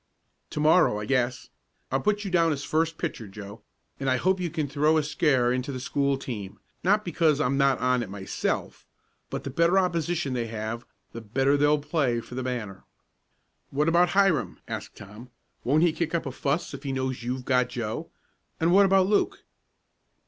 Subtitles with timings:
[0.49, 1.51] "To morrow, I guess.
[1.91, 3.61] I'll put you down as first pitcher, Joe,
[3.99, 7.55] and I hope you can throw a scare into the school team not because I'm
[7.55, 8.87] not on it myself,
[9.29, 12.83] but the better opposition they have, the better they'll play for the banner."
[13.69, 15.29] "What about Hiram?" asked Tom.
[15.63, 18.09] "Won't he kick up a fuss if he knows you've got Joe?
[18.59, 19.45] And what about Luke?"